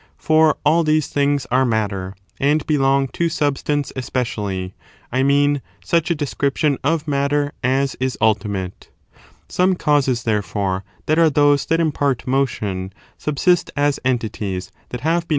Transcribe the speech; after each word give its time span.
For 0.17 0.57
all 0.65 0.83
these 0.83 1.09
things 1.09 1.45
are 1.51 1.63
matter, 1.63 2.15
and 2.39 2.65
belong 2.65 3.07
to 3.09 3.29
substance 3.29 3.93
especially— 3.95 4.73
I 5.11 5.21
mean, 5.21 5.61
such 5.85 6.09
a 6.09 6.15
description 6.15 6.79
of 6.83 7.07
matter 7.07 7.51
as 7.63 7.93
is 7.99 8.17
ultimate. 8.19 8.89
Some 9.47 9.75
causes,^ 9.75 10.23
therefore, 10.23 10.83
that 11.05 11.19
are 11.19 11.29
those 11.29 11.67
that 11.67 11.75
4. 11.77 11.85
causes 11.85 11.87
impart 11.89 12.25
motion 12.27 12.93
subsist 13.19 13.69
as 13.77 13.99
entities 14.03 14.71
that 14.89 15.01
have 15.01 15.03
been 15.03 15.09
e?i»er 15.11 15.17
pnor 15.17 15.19
to• 15.19 15.25
1 15.27 15.27